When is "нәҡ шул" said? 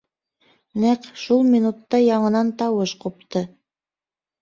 0.83-1.45